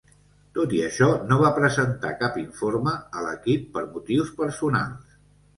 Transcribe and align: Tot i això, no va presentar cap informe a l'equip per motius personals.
Tot 0.57 0.71
i 0.77 0.79
això, 0.85 1.09
no 1.31 1.37
va 1.41 1.51
presentar 1.57 2.15
cap 2.23 2.41
informe 2.45 2.97
a 3.21 3.27
l'equip 3.27 3.69
per 3.77 3.87
motius 3.99 4.37
personals. 4.41 5.17